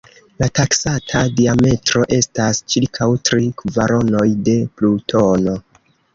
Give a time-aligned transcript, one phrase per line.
[0.43, 5.57] La taksata diametro estas ĉirkaŭ tri kvaronoj de Plutono.